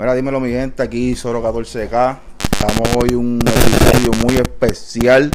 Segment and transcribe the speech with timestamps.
[0.00, 2.18] Mira, dímelo mi gente, aquí Soro 14K.
[2.50, 5.30] Estamos hoy un episodio muy especial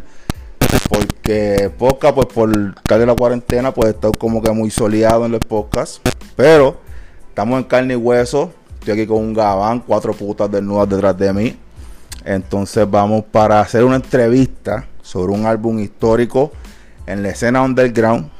[0.89, 5.42] porque podcast, pues por de la cuarentena, pues está como que muy soleado en los
[5.42, 6.01] podcasts.
[6.35, 6.78] Pero
[7.29, 8.53] estamos en carne y hueso.
[8.79, 11.56] Estoy aquí con un gabán, cuatro putas desnudas detrás de mí.
[12.24, 16.52] Entonces vamos para hacer una entrevista sobre un álbum histórico
[17.05, 18.31] en la escena underground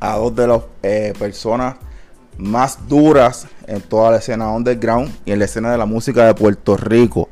[0.00, 1.76] a dos de las eh, personas
[2.38, 6.34] más duras en toda la escena underground y en la escena de la música de
[6.34, 7.28] Puerto Rico.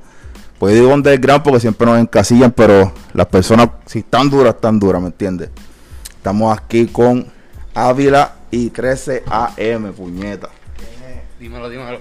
[0.59, 5.01] Pues digo underground porque siempre nos encasillan, pero las personas, si están duras, están duras,
[5.01, 5.51] ¿me entiendes?
[6.09, 7.27] Estamos aquí con
[7.75, 10.49] Ávila y 13 AM, puñeta.
[11.41, 11.99] Dímelo, dímelo.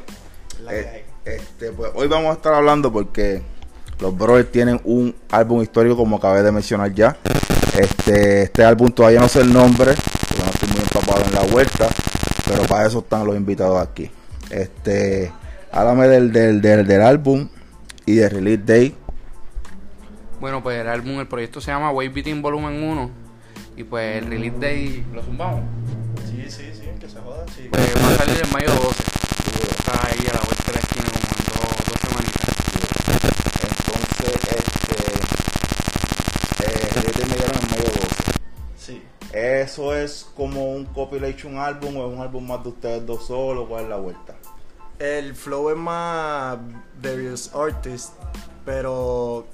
[0.69, 3.41] Eh, este, pues hoy vamos a estar hablando porque
[3.99, 7.17] los brothers tienen un álbum histórico, como acabé de mencionar ya.
[7.77, 11.41] Este, este álbum todavía no sé el nombre, porque no estoy muy empapado en la
[11.51, 11.87] vuelta,
[12.51, 14.11] pero para eso están los invitados aquí.
[14.49, 15.31] Este,
[15.71, 17.47] háblame del, del, del, del álbum
[18.05, 18.95] y de Release Day.
[20.41, 23.11] Bueno, pues el álbum, el proyecto se llama Wave Beating Volumen 1.
[23.77, 25.61] Y pues el release day, ¿lo zumbamos?
[26.29, 27.69] Sí, sí, sí, que se joda, sí.
[27.71, 29.03] Pues va a salir en mayo 12.
[29.69, 32.55] Está ahí a la vuelta de la esquina como en dos, dos semanitas.
[33.63, 34.60] Entonces,
[39.33, 43.65] ¿Eso es como un compilation álbum o es un álbum más de ustedes dos solos?
[43.69, 44.35] ¿Cuál es la vuelta?
[44.99, 46.57] El flow es más
[47.01, 48.11] various artists,
[48.65, 49.45] pero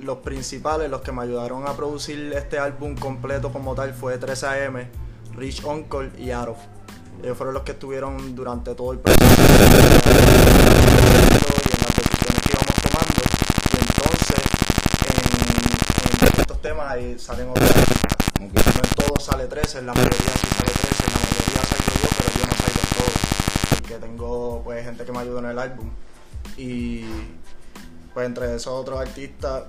[0.00, 4.86] los principales, los que me ayudaron a producir este álbum completo como tal fue 3AM,
[5.36, 6.56] Rich Uncle y Arov.
[7.22, 9.60] Ellos fueron los que estuvieron durante todo el proceso y en
[11.78, 13.22] las decisiones que íbamos tomando.
[13.70, 14.42] Y entonces,
[16.24, 17.70] en, en estos temas ahí salen otros
[18.52, 21.92] No en todo sale 13, en la mayoría sí sale 13, en la mayoría salgo
[22.02, 23.78] yo, pero yo no salgo en todo.
[23.78, 25.90] Porque tengo pues gente que me ayuda en el álbum.
[26.56, 27.04] Y
[28.14, 29.64] pues entre esos otros artistas,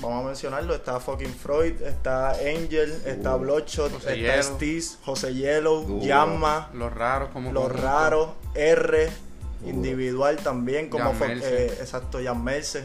[0.00, 4.42] vamos a mencionarlo, está fucking Freud, está Angel, está Bloodshot, José está.
[4.54, 6.00] Steez, José Yellow, Duro.
[6.02, 7.52] Ah, Yamma, Los raros, como.
[7.52, 9.70] Los Raros, R, Duro.
[9.70, 11.66] individual también, como Jan fue, Merce.
[11.66, 12.84] eh, exacto, Jan Merce,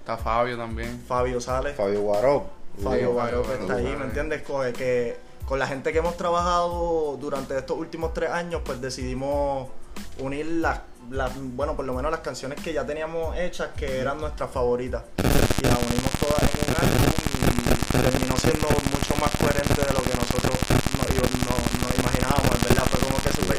[0.00, 1.02] Está Fabio también.
[1.08, 1.76] Fabio Sales.
[1.76, 2.53] Fabio Guaró.
[2.82, 4.42] Fabio Fabio que está ahí, ¿me entiendes?
[4.42, 9.68] Con, que con la gente que hemos trabajado durante estos últimos tres años, pues decidimos
[10.18, 10.80] unir las,
[11.10, 15.02] las- bueno, por lo menos las canciones que ya teníamos hechas, que eran nuestras favoritas.
[15.18, 17.12] Y las unimos todas en un álbum
[17.94, 20.56] y terminó siendo mucho más coherente de lo que nosotros
[20.98, 21.08] nos,
[21.46, 22.84] no- nos imaginábamos, ¿verdad?
[22.90, 23.58] Fue como que súper...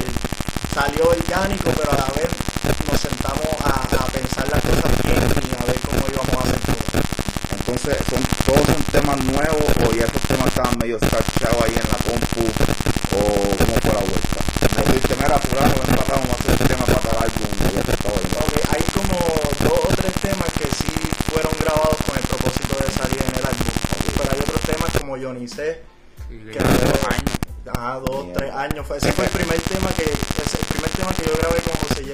[0.74, 2.28] Salió orgánico, pero a la vez
[2.90, 6.60] nos sentamos a, a pensar las cosas bien y a ver cómo íbamos a hacer
[6.60, 7.00] todo.
[7.56, 11.88] Entonces, son, todos son temas nuevos o ya esos temas estaban medio escarchados ahí en
[11.92, 12.44] la compu
[13.16, 13.20] o
[13.56, 14.40] cómo fue la vuelta.
[14.76, 17.50] Me dijiste, mira, fulano, ven para acá, vamos a hacer el tema para tal álbum.
[17.60, 17.76] y.
[17.76, 19.16] Ok, hay como
[19.68, 20.92] dos o tres temas que sí
[21.32, 23.72] fueron grabados con el propósito de salir en el álbum.
[24.16, 25.82] Pero hay otros temas como Johnny C.
[26.28, 27.32] Que fue- dos años.
[27.76, 28.38] Ah, dos, Mierda.
[28.40, 28.86] tres años.
[28.86, 31.74] Fue, ese fue el primer tema que ese- el primer tema que yo grabé con
[31.88, 32.04] José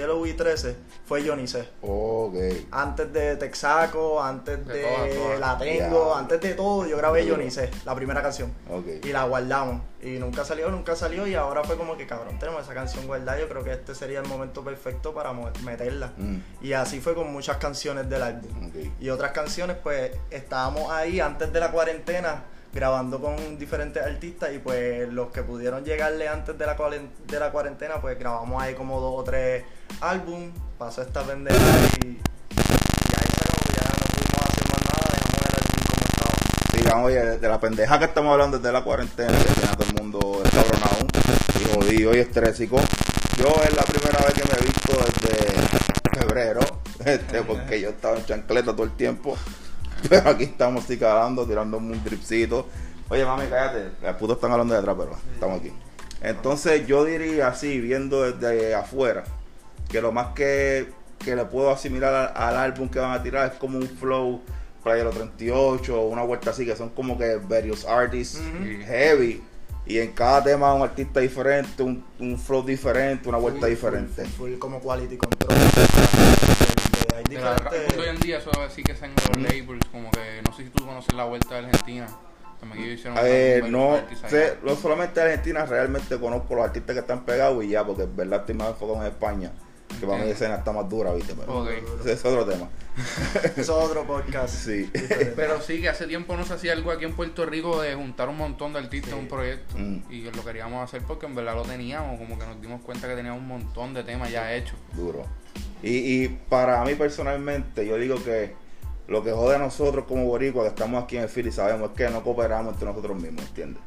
[0.62, 1.69] Yellow y 13 fue Johnny C.
[2.71, 5.41] Antes de Texaco, antes De de, todas, todas.
[5.41, 7.28] La Tengo, antes de todo, yo grabé.
[7.28, 8.53] Johnny C, la primera canción.
[9.03, 9.83] Y la guardamos.
[10.03, 11.27] Y nunca salió, nunca salió.
[11.27, 13.39] Y ahora fue como que cabrón, tenemos esa canción guardada.
[13.39, 15.33] Yo creo que este sería el momento perfecto para
[15.65, 16.12] meterla.
[16.17, 18.71] Mm, Y así fue con muchas canciones del álbum.
[19.00, 24.59] Y otras canciones, pues estábamos ahí antes de la cuarentena grabando con diferentes artistas y
[24.59, 29.00] pues los que pudieron llegarle antes de la, de la cuarentena, pues grabamos ahí como
[29.00, 29.65] dos o tres
[30.00, 31.59] álbum, pasó esta pendeja
[32.03, 36.03] y, y ahí se acabó, ya no pudimos hacer más nada, dejamos el álbum como
[36.09, 36.78] estaba.
[36.78, 39.88] Digamos, oye, de la pendeja que estamos hablando desde la cuarentena, que tiene a todo
[39.88, 41.06] el mundo escabronado
[41.61, 42.81] y jodido y estrésico.
[43.37, 46.61] Yo es la primera vez que me he visto desde febrero,
[47.05, 49.37] este, porque yo estaba en chancleta todo el tiempo.
[50.08, 52.66] Pero aquí estamos así calando, tirando un dripcito.
[53.08, 53.90] Oye, mami, cállate.
[54.02, 55.72] Las putas están hablando de atrás, pero estamos aquí.
[56.22, 59.25] Entonces, yo diría así, viendo desde afuera,
[59.88, 60.88] que lo más que,
[61.19, 64.40] que le puedo asimilar al, al álbum que van a tirar es como un flow
[64.82, 68.40] Playa los 38 o una vuelta así, que son como que varios artists
[68.87, 69.40] heavy.
[69.87, 74.25] Y en cada tema un artista diferente, un, un flow diferente, una vuelta diferente.
[74.25, 75.56] Full como quality control.
[77.28, 77.98] Hay diferentes...
[77.98, 80.84] hoy en día eso sí que están los labels, como que no sé si tú
[80.86, 82.08] conoces la vuelta de Argentina.
[82.60, 83.98] También ellos hicieron Eh, un- no
[84.28, 88.04] sé, no solamente de Argentina, realmente conozco los artistas que están pegados y ya, porque
[88.04, 89.50] en verdad estoy más enfocado en España.
[90.00, 91.34] Que para mí la escena está más dura, ¿viste?
[91.38, 91.69] Pero Ok.
[92.00, 92.69] ese es otro tema.
[93.44, 94.54] Eso es otro podcast.
[94.54, 94.84] Sí.
[94.92, 95.32] diferente.
[95.36, 98.28] Pero sí que hace tiempo no se hacía algo aquí en Puerto Rico de juntar
[98.30, 99.76] un montón de artistas en un proyecto.
[99.76, 100.02] Mm.
[100.10, 103.14] Y lo queríamos hacer porque en verdad lo teníamos, como que nos dimos cuenta que
[103.16, 104.76] teníamos un montón de temas ya hechos.
[104.94, 105.24] Duro.
[105.82, 108.55] Y, y para mí personalmente, yo digo que
[109.08, 111.96] lo que jode a nosotros como boricuas que estamos aquí en el Philly sabemos es
[111.96, 113.82] que no cooperamos entre nosotros mismos, ¿entiendes?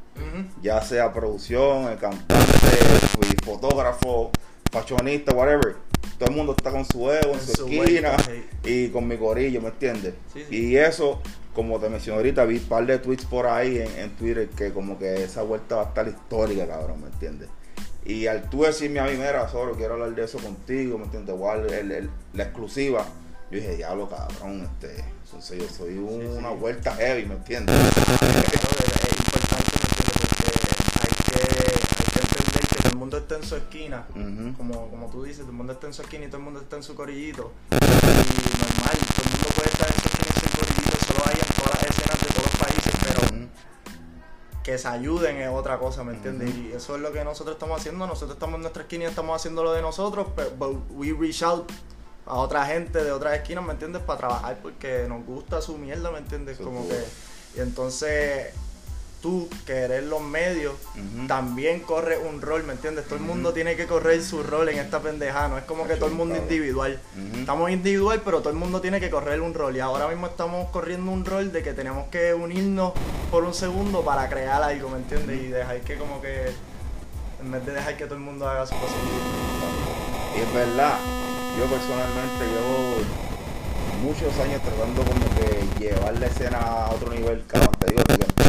[0.62, 2.46] Ya sea producción, el cantante,
[3.44, 4.32] fotógrafo,
[4.72, 5.76] fashionista, whatever.
[6.18, 8.16] Todo el mundo está con su ego, en, su, esquina
[8.64, 10.14] y con mi corillo, ¿me entiendes?
[10.34, 10.56] Sí, sí.
[10.56, 11.22] Y eso,
[11.54, 14.72] como te mencioné ahorita, vi un par de tweets por ahí en, en Twitter que
[14.72, 17.50] como que esa vuelta va a estar histórica, cabrón, ¿me entiendes?
[18.06, 21.34] Y al tú decirme a mí, mira, solo quiero hablar de eso contigo, ¿me entiendes?
[21.36, 23.06] Igual el- el- la exclusiva.
[23.50, 26.38] Yo dije, diablo, cabrón, este, entonces yo soy un- Sí, sí.
[26.38, 27.76] una vuelta heavy, ¿me entiendes?
[27.76, 30.18] Es, importante, ¿me entiendes?
[30.30, 30.50] Porque
[31.02, 34.06] hay que, hay que entender que todo el mundo está en su esquina.
[34.12, 34.58] Ujú.
[34.58, 36.62] Como, como tú dices, todo el mundo está en su esquina y todo el mundo
[36.62, 37.52] está en su corillito.
[37.72, 40.98] Y normal, todo el mundo puede estar en su esquina y en su corillito.
[41.08, 41.38] Solo hay
[44.66, 46.50] que se ayuden es otra cosa, ¿me entiendes?
[46.56, 48.08] Y eso es lo que nosotros estamos haciendo.
[48.08, 51.72] Nosotros estamos en nuestra esquina y estamos haciendo lo de nosotros, pero we reach out
[52.26, 54.02] a otra gente de otras esquinas, ¿me entiendes?
[54.02, 56.58] Para trabajar porque nos gusta su mierda, ¿me entiendes?
[56.58, 57.00] Como que...
[57.56, 58.56] Y entonces
[59.26, 60.76] tú, que eres los medios,
[61.28, 63.06] también corres un rol, ¿me entiendes?
[63.06, 65.96] Todo el mundo tiene que correr su rol en esta pendejada, no es como que
[65.96, 67.02] todo el mundo individual.
[67.36, 69.76] Estamos individual, pero todo el mundo tiene que correr un rol.
[69.76, 72.94] Y ahora mismo estamos corriendo un rol de que tenemos que unirnos
[73.32, 75.42] por un segundo para crear algo, ¿me entiendes?
[75.42, 76.52] Y dejar que como que,
[77.42, 78.94] en vez de dejar que todo el mundo haga su cosa.
[80.36, 81.00] Y es verdad,
[81.58, 83.26] yo personalmente llevo
[84.04, 88.45] muchos años tratando como que llevar la escena a otro nivel, cabrón, te digo.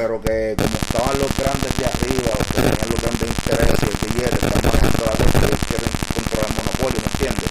[0.00, 4.12] Pero que como estaban los grandes de arriba, los que tenían los grandes intereses, el
[4.14, 7.50] quiere, están manejando la cosa, ellos quieren controlar el monopolio, ¿me entiendes?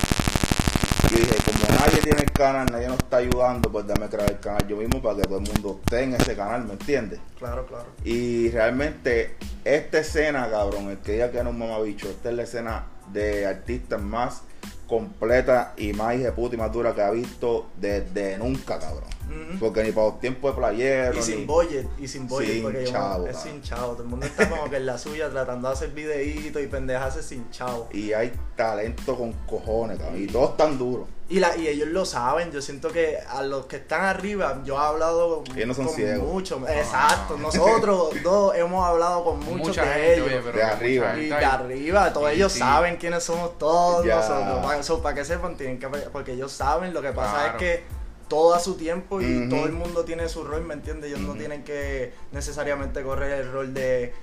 [1.12, 4.40] Y dije, como nadie tiene el canal, nadie nos está ayudando, pues dame crear el
[4.40, 7.20] canal yo mismo para que todo el mundo esté en ese canal, ¿me entiendes?
[7.38, 7.86] Claro, claro.
[8.04, 12.44] Y realmente, esta escena, cabrón, el que diga que no un mamabicho, esta es la
[12.44, 14.42] escena de artistas más
[14.88, 19.19] completa y más puta y más dura que ha visto desde nunca, cabrón.
[19.60, 21.24] Porque ni para los tiempos de playero, Y ni...
[21.24, 23.94] sin budget, y sin budget, Sin porque chavo, es sin chavo.
[23.94, 27.16] Todo el mundo está como que en la suya tratando de hacer videitos y pendejas
[27.26, 27.88] sin chavo.
[27.92, 30.22] Y hay talento con cojones, cabrón.
[30.22, 31.08] Y todos tan duros.
[31.32, 34.74] Y, la, y ellos lo saben, yo siento que a los que están arriba, yo
[34.74, 36.28] he hablado Ellos no son con ciegos.
[36.28, 40.28] muchos, exacto, nosotros dos hemos hablado con muchos Mucha de gente, ellos.
[40.28, 41.18] oye, pero De arriba.
[41.20, 42.58] y de arriba, todos ellos sí.
[42.60, 44.16] saben quiénes somos todos Ya.
[44.16, 44.66] nosotros.
[44.66, 47.52] Para, eso, para que sepan, tienen que porque ellos saben, lo que pasa Claro.
[47.52, 47.84] es que
[48.30, 51.12] todo a su tiempo y todo el mundo tiene su rol, ¿me entiendes?
[51.12, 54.14] Ellos no tienen que necesariamente correr el rol de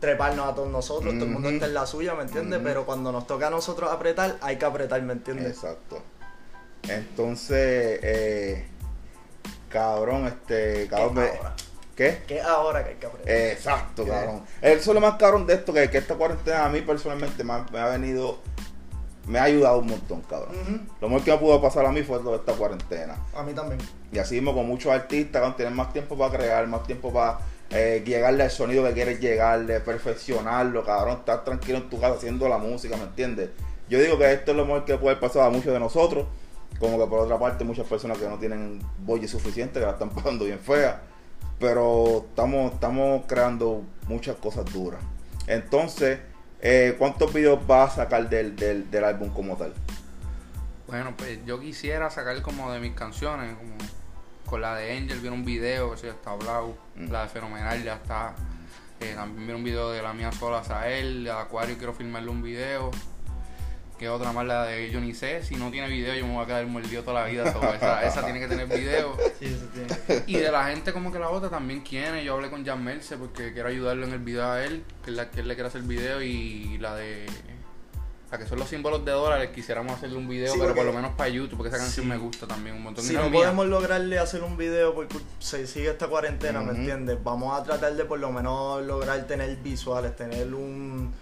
[0.00, 2.60] treparnos a todos nosotros, todo el mundo está en la suya, ¿me entiendes?
[2.62, 5.54] Pero cuando nos toca a nosotros apretar, hay que apretar, ¿me entiendes?
[5.54, 6.02] Exacto.
[6.88, 8.66] Entonces, eh,
[9.70, 11.56] cabrón, este, cabrón, ¿Qué ahora?
[11.96, 12.22] ¿Qué?
[12.26, 13.34] Que es ahora que hay que apretar.
[13.34, 14.10] Exacto, ¿Qué?
[14.10, 14.42] cabrón.
[14.60, 17.52] Eso es lo más cabrón de esto, que, que esta cuarentena a mí personalmente me
[17.54, 18.40] ha, me ha venido,
[19.26, 20.88] me ha ayudado un montón, cabrón.
[21.00, 23.16] Lo mejor que me pudo pasar a mí fue toda esta cuarentena.
[23.34, 23.80] A mí también.
[24.12, 27.38] Y así mismo con muchos artistas, cabrón, tienen más tiempo para crear, más tiempo para
[27.70, 32.48] eh, llegarle al sonido que quieres llegarle, perfeccionarlo, cabrón, estar tranquilo en tu casa haciendo
[32.48, 33.50] la música, ¿me entiendes?
[33.88, 36.26] Yo digo que esto es lo mejor que puede pasar a muchos de nosotros,
[36.78, 40.10] como que por otra parte muchas personas que no tienen bolle suficiente, que la están
[40.14, 41.02] pasando bien fea,
[41.58, 45.00] pero estamos, estamos creando muchas cosas duras.
[45.46, 46.20] Entonces,
[46.64, 49.72] eh, ¿cuántos videos vas a sacar del, del, del álbum como tal?
[50.88, 53.76] Bueno, pues yo quisiera sacar como de mis canciones, como
[54.46, 57.10] con la de Angel, vieron un video, que ya está hablado, Mm.
[57.10, 58.34] la de Fenomenal ya está,
[59.00, 62.42] eh, también vieron un video de la mía sola, Sael, de Acuario quiero filmarle un
[62.42, 62.90] video,
[63.98, 66.42] que otra más la de yo ni sé, si no tiene video yo me voy
[66.44, 69.16] a quedar mordido toda la vida, so, esa, esa tiene que tener video.
[69.38, 70.24] Sí, eso tiene.
[70.26, 73.16] Y de la gente como que la otra también quiere, yo hablé con Jan Merce
[73.16, 75.68] porque quiero ayudarlo en el video a él, que es la que él le quiere
[75.68, 77.26] hacer el video y la de...
[78.32, 80.92] La que son los símbolos de dólares, quisiéramos hacerle un video, Sí, pero por lo
[80.92, 82.10] menos para YouTube, porque esa canción Sí.
[82.10, 83.04] me gusta también un montón.
[83.04, 83.32] Si no mía.
[83.32, 87.22] podemos lograrle hacer un video porque se sigue esta cuarentena, ¿me entiendes?
[87.22, 91.12] Vamos a tratar de por lo menos lograr tener visuales, tener un,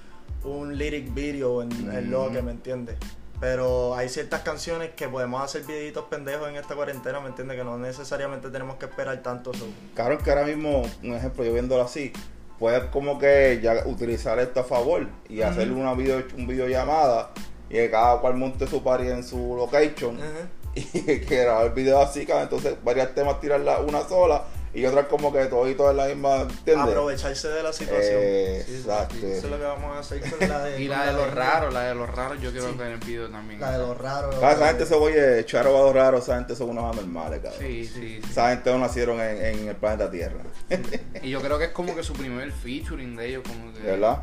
[0.45, 2.97] un lyric video en, en lo que, ¿me entiendes?
[3.41, 7.57] Pero hay ciertas canciones que podemos hacer videitos pendejos en esta cuarentena, ¿me entiendes?
[7.57, 9.53] Que no necesariamente tenemos que esperar tanto.
[9.53, 9.67] so.
[9.95, 12.13] Claro que ahora mismo, un ejemplo, yo viéndolo así,
[12.59, 15.49] puedes como que ya utilizar esto a favor y Ujú.
[15.51, 17.31] hacer una video, un videollamada
[17.69, 20.19] y que cada cual monte su party en su location
[20.77, 25.45] y que grabar video así, entonces varios temas tirarla una sola y otras como que
[25.47, 26.89] todo y todo en la misma, ¿entiendes?
[26.89, 28.19] Aprovecharse de la situación.
[28.23, 29.17] Eh, Sí, exacto.
[29.17, 30.81] Eso es lo que vamos a hacer con la de...
[30.83, 31.37] Y la de los Angel.
[31.37, 32.79] raros, la de los raros, yo quiero Sí.
[32.79, 33.61] tener video también.
[33.61, 34.35] La de los raros.
[34.43, 37.61] Ah, esa gente se oye charo a los raros, esa gente son unos anormales, cabrón.
[37.61, 38.31] Sí, sí, sí.
[38.31, 40.41] Esa gente no nacieron en, en el planeta Tierra,
[41.23, 43.81] Y yo creo que es como que su primer featuring de ellos, como que...
[43.81, 44.23] ¿verdad?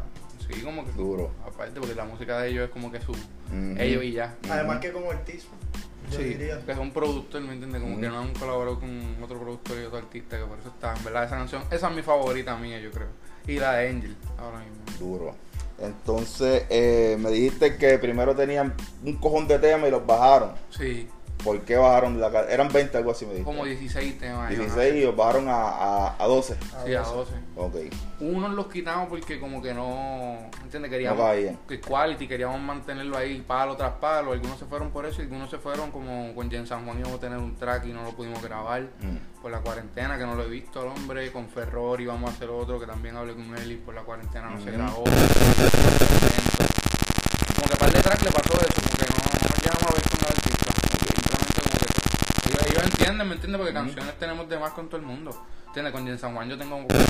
[0.52, 1.30] Sí, como que Duro.
[1.46, 3.76] aparte porque la música de ellos es como que su Ujú.
[3.78, 4.36] ellos y ya.
[4.50, 5.50] Además que como artista,
[6.10, 6.60] yo Sí, diría.
[6.66, 7.82] que es un productor, ¿me entiendes?
[7.82, 10.96] Como que no han colaborado con otro productor y otro artista, que por eso está,
[10.96, 13.08] en verdad, esa canción, esa es mi favorita mía, yo creo.
[13.48, 14.78] Y la de Angel, ahora mismo.
[15.00, 15.36] Duro.
[15.82, 18.74] Entonces, eh, me dijiste que primero tenían
[19.04, 20.52] un cojón de temas y los bajaron.
[20.70, 21.08] Sí,
[21.44, 23.50] ¿Por qué bajaron la Eran 20, algo así me dijiste.
[23.50, 24.52] como 16 temas.
[24.52, 26.58] iban a 16 y los bajaron a, a, a 12.
[26.86, 27.32] Sí, a 12.
[27.62, 27.76] Ok.
[28.22, 30.90] Unos los quitamos porque como que no, ¿entiendes?
[30.90, 31.26] Queríamos No
[31.68, 34.32] que quality, queríamos mantenerlo ahí palo tras palo.
[34.32, 37.18] Algunos se fueron por eso y algunos se fueron como con Jen San Juan íbamos
[37.18, 39.18] a tener un track y no lo pudimos grabar Mm.
[39.42, 41.30] por la cuarentena, que no lo he visto al hombre.
[41.34, 44.50] Con Ferror íbamos a hacer otro que también hablé con él y por la cuarentena
[44.50, 44.78] no se Ujú.
[44.78, 45.04] grabó.
[45.04, 45.18] Como
[47.70, 50.20] que par de track le pasó eso, como que no, no llegamos a ver con
[50.32, 50.72] artista.
[50.96, 51.88] Simplemente como que
[52.70, 53.60] ellos, entienden, ¿me entiendes?
[53.60, 55.46] Porque canciones tenemos de más con todo el mundo.
[55.68, 55.94] ¿Entiendes?
[55.94, 57.06] Con Jen San Juan yo tengo un poco de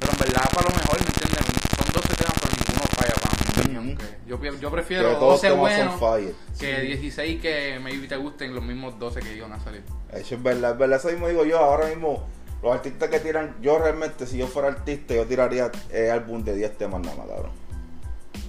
[0.00, 1.44] pero en verdad para lo mejor, ¿me entiendes?
[1.76, 3.34] Son 12 temas, pero ninguno falla para
[3.80, 3.96] mí.
[4.26, 8.64] Yo, yo prefiero todos los 12 temas buenos que 16 que maybe te gusten los
[8.64, 9.82] mismos 12 que iban a salir.
[10.12, 10.98] Eso es verdad, es verdad.
[10.98, 11.58] Eso mismo digo yo.
[11.58, 12.26] Ahora mismo,
[12.62, 13.56] los artistas que tiran.
[13.60, 17.26] Yo realmente, si yo fuera artista, yo tiraría el álbum de 10 temas nada más,
[17.28, 17.63] cabrón.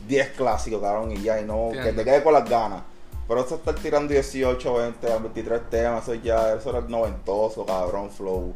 [0.08, 1.40] 10 clásicos, cabrón, y ya.
[1.40, 2.02] Y no, que Entiendo.
[2.02, 2.82] te quede con las ganas.
[3.28, 8.54] Pero eso estar tirando 18, 20, 23 temas, eso ya, eso era noventoso, cabrón, flow.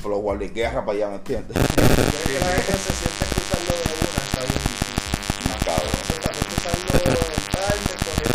[0.00, 1.56] Flow Guerra para allá, ¿me entiendes?
[1.56, 5.48] Yo creo que la gente se siente escucharlo de una, está bien difícil.
[5.48, 5.94] No, cabrón.
[6.08, 6.40] En tarde,
[7.92, 8.28] otro que te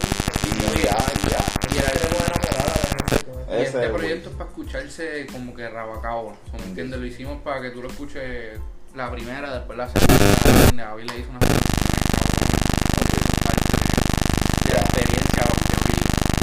[0.00, 0.46] guste.
[0.46, 0.48] Y
[0.82, 0.96] ya,
[1.28, 1.40] ya.
[1.68, 3.50] Y ya queremos enamorar a la gente con esto.
[3.50, 6.28] Y Ese este es, proyecto es para escucharse como que rabacabo.
[6.28, 6.98] O sea, ¿me entiendes?
[6.98, 8.58] Lo hicimos para que tú lo escuches
[8.94, 10.14] la primera, después la segunda.
[10.74, 11.52] David le hizo una de la
[14.80, 15.76] experiencia porque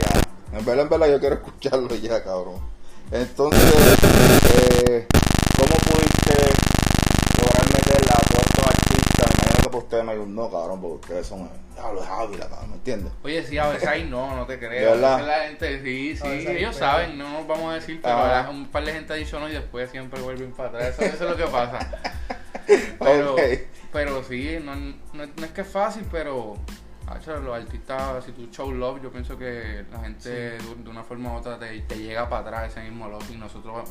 [0.01, 0.11] Ya.
[0.57, 2.59] En verdad, en verdad, yo quiero escucharlo ya, cabrón.
[3.11, 3.73] Entonces,
[4.53, 5.07] eh,
[5.57, 6.35] ¿cómo pudiste
[7.41, 9.27] lograr meterla a todos estos artistas?
[9.29, 12.49] Me imagino que por ustedes hay un no, cabrón, porque ustedes son diablo de Ávila,
[12.49, 13.13] cabrón, ¿me entiendes?
[13.23, 14.91] Oye, sí, a veces hay no, no te ¿De creas.
[14.93, 15.13] verdad?
[15.13, 18.49] A veces la gente, sí, sí, ellos saben, no nos vamos a decir, pero la-
[18.49, 20.89] un par de gente ha dicho no y después siempre vuelven para atrás.
[20.99, 21.79] Eso, eso es lo que pasa.
[22.99, 23.35] Pero,
[23.93, 26.55] pero sí, no, no, no es que es fácil, pero
[27.07, 31.03] hacho, los artistas, si tú show love, yo pienso que la gente de, de una
[31.03, 33.89] forma u otra te, te llega para atrás ese mismo love y nosotros,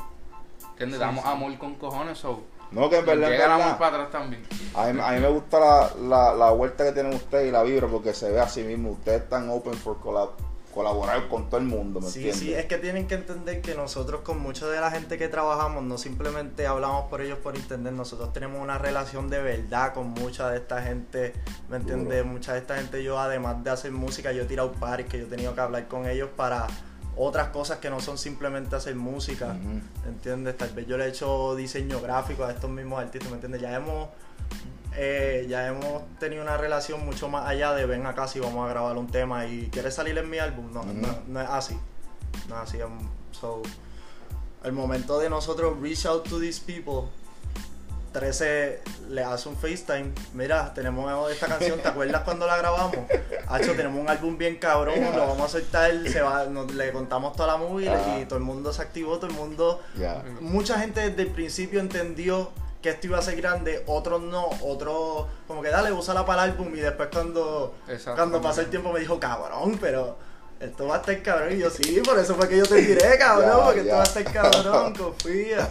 [0.70, 0.99] ¿entiendes?
[0.99, 1.30] Sí, Damos sí.
[1.30, 4.11] amor con cojones, so, No, que en verdad, en llega el amor verdad, para atrás
[4.11, 4.42] también.
[4.75, 7.62] a mí, a mí me gusta la, la, la vuelta que tienen ustedes y la
[7.62, 8.90] vibra porque se ve así mismo.
[8.90, 10.32] Ustedes están open for collab-
[10.76, 12.38] colaborar con todo el mundo, ¿me Sí, entiendes?
[12.38, 15.83] sí, es que tienen que entender que nosotros con mucha de la gente que trabajamos
[15.83, 20.50] no simplemente hablamos por ellos por internet, nosotros tenemos una relación de verdad con mucha
[20.50, 21.33] de esta gente,
[21.71, 22.25] ¿me entiendes?
[22.26, 25.25] Mucha de esta gente yo además de hacer música, yo he tirado pares que yo
[25.25, 26.66] he tenido que hablar con ellos para
[27.16, 30.08] otras cosas que no son simplemente hacer música, Ujú.
[30.08, 30.56] ¿entiendes?
[30.56, 33.61] Tal vez yo le he hecho diseño gráfico a estos mismos artistas, ¿me entiendes?
[33.62, 34.08] Ya hemos
[34.99, 38.70] eh, ya hemos tenido una relación mucho más allá de ven acá si vamos a
[38.70, 40.73] grabar un tema y quieres salir en mi álbum.
[40.73, 40.92] No, Ujú.
[40.94, 41.78] no, no es así.
[42.49, 42.78] No es así.
[42.82, 42.99] um,
[43.32, 43.61] So,
[44.64, 47.11] el momento de nosotros reach out to these people,
[48.20, 48.80] 13
[49.11, 50.12] le hace un FaceTime.
[50.32, 52.96] Mira, tenemos esta canción, ¿te acuerdas cuando la grabamos?
[53.49, 57.35] Hacho, tenemos un álbum bien cabrón, lo vamos a soltar, se va, nos- le contamos
[57.37, 58.18] toda la movie Ah.
[58.20, 59.80] y todo el mundo se activó, todo el mundo
[60.40, 62.50] mucha gente desde el principio entendió
[62.82, 66.50] que esto iba a ser grande, otros no, otros como que dale, úsala para el
[66.52, 67.75] álbum y después cuando,
[68.14, 70.16] cuando pasó el tiempo me dijo, cabrón, pero
[70.61, 71.52] esto va a estar cabrón.
[71.52, 74.00] Y yo, sí, por eso fue que yo te tiré, cabrón, Ya, porque esto va
[74.00, 75.68] a estar cabrón, confía.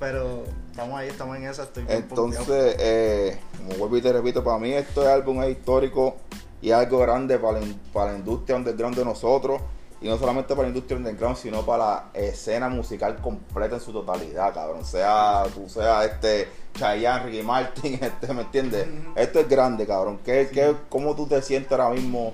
[0.00, 1.84] Pero estamos ahí, estamos en esa, estoy.
[1.88, 6.16] Entonces, eh, como vuelvo y te repito, para mí este álbum es histórico
[6.62, 9.60] y algo grande para la, in- para la industria underground de nosotros.
[10.02, 13.92] Y no solamente para la industria underground, sino para la escena musical completa en su
[13.92, 14.82] totalidad, cabrón.
[14.86, 18.86] Sea tú sea este Chayanne, Ricky Martin, este, ¿me entiendes?
[19.14, 20.18] Esto es grande, cabrón.
[20.24, 22.32] ¿Qué, qué, ¿Cómo tú te sientes ahora mismo?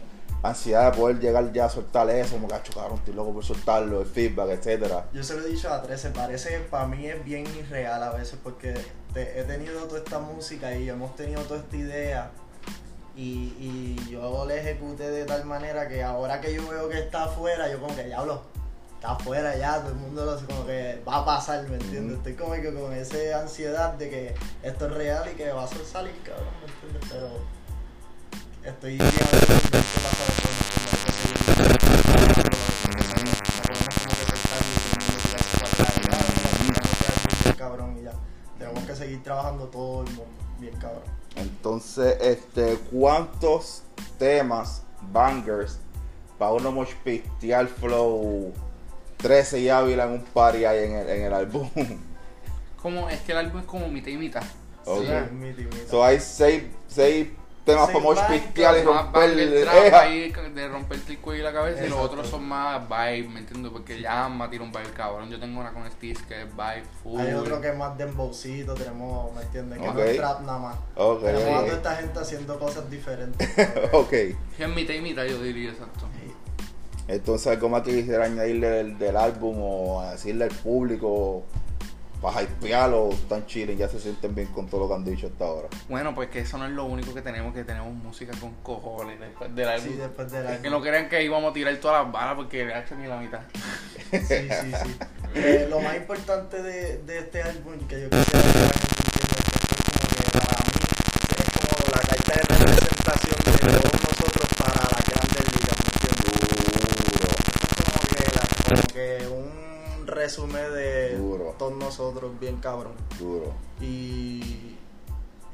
[0.49, 4.01] Ansiedad de poder llegar ya a soltar eso, como cacho, cabrón, estoy loco por soltarlo,
[4.01, 5.07] el feedback, etcétera.
[5.13, 8.11] Yo se lo he dicho a 13, parece que para mí es bien irreal a
[8.13, 8.75] veces porque
[9.15, 12.31] te- he tenido toda esta música y hemos tenido toda esta idea
[13.17, 17.25] y, y yo la ejecuté de tal manera que ahora que yo veo que está
[17.25, 18.43] afuera, yo como que diablo,
[18.97, 22.19] está afuera ya, todo el mundo lo como que va a pasar, ¿me entiendes?
[22.19, 25.67] Estoy como que con esa ansiedad de que esto es real y que va a
[25.69, 27.11] salir, cabrón, ¿me entiendes?
[27.11, 27.31] Pero
[28.71, 30.93] estoy bien contento que pasa después, ¿me entiendes?
[30.97, 32.57] Hay que seguir trabajando,
[33.57, 36.25] no podemos como que soltarlo y todo el mundo tirarse para atrás, y, ah,
[36.61, 38.13] mira, tenemos que hacer bien cabrón y ya.
[38.59, 40.27] Tenemos que seguir trabajando todo el mundo
[40.59, 41.03] bien cabrón.
[41.37, 43.83] Entonces, este, ¿cuántos
[44.19, 44.83] temas,
[45.13, 45.79] bangers,
[46.39, 48.53] para uno mosh pistear flow
[49.19, 51.69] 13 y Ávila en un party ahí en el, en el álbum?
[52.83, 54.45] Como, es que el álbum es como mitad y mitad.
[54.85, 55.03] Ok.
[55.03, 55.77] Sí, miti, miti.
[55.91, 57.29] So hay seis, seis
[57.67, 61.89] temas bancos, pistear y romper el trap de romper el cuello y la cabeza y
[61.89, 63.73] los otros son más vibe, ¿me entiendes?
[63.73, 65.29] Porque Llama tira un vibe cabrón.
[65.29, 67.21] Yo tengo una con Steve que es vibe full.
[67.21, 69.81] Hay otro que es más dembowcito, tenemos, ¿me entiendes?
[69.81, 70.77] Que no es trap nada más.
[70.95, 73.49] Ok, tenemos a toda esta gente haciendo cosas diferentes.
[73.93, 74.13] Ok.
[74.13, 76.07] Es mitad y mitad, yo diría, exacto.
[77.09, 81.45] Entonces, ¿algo más que quisiera añadirle del, del álbum o decirle al público
[82.33, 83.11] para hypearlo?
[83.11, 85.69] Están chilling, ya se sienten bien con todo lo que han dicho hasta ahora.
[85.89, 89.21] Bueno, pues que eso no es lo único que tenemos, que tenemos música con cojones
[89.21, 89.89] después del álbum.
[89.89, 90.81] Sí, después del Es que álbum.
[90.81, 93.19] no crean que íbamos a tirar todas las balas porque le ha hecho ni la
[93.19, 93.41] mitad.
[94.11, 94.97] Sí, sí, sí.
[95.35, 99.41] Eh, lo más importante de, de este álbum que yo quisiera que es
[99.93, 100.73] como que para mí
[101.37, 105.79] es como la carta de representación de todos nosotros para las grandes ligas,
[107.85, 110.66] como que, la- como que un resumen
[111.47, 111.59] Duro.
[111.59, 112.93] todos nosotros bien cabrón.
[113.19, 113.53] duro.
[113.81, 114.77] Y,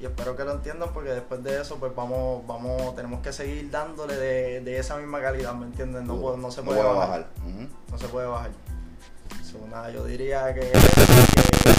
[0.00, 3.70] y espero que lo entiendan porque después de eso pues vamos, vamos, tenemos que seguir
[3.70, 6.06] dándole de, de esa misma calidad, ¿me entienden?
[6.06, 7.28] No, puedo- no se puede puede bajar.
[7.46, 7.68] Ujú.
[7.90, 8.50] No se puede bajar.
[9.44, 11.76] So, nada, yo diría que, que pues,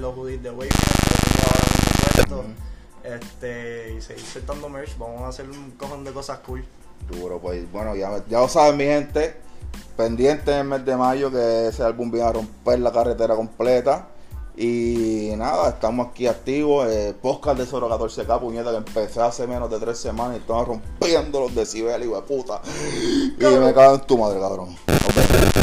[0.00, 2.44] los hoodies de que tengo ahora mismo puestos.
[3.08, 6.64] Este, y seguir soltando merch, vamos a hacer un cojón de cosas cool.
[7.10, 9.36] Duro, pues bueno, ya, ya lo saben mi gente.
[9.96, 14.08] Pendiente en el mes de mayo que ese álbum viene a romper la carretera completa.
[14.56, 16.86] Y nada, estamos aquí activos.
[16.90, 20.66] Eh, podcast de Soro 14K, puñeta, que empecé hace menos de tres semanas y estamos
[20.66, 22.60] rompiendo los decibeles, hijo de puta.
[23.38, 24.76] Y me cago en tu madre, cabrón.
[24.86, 25.57] Vemos.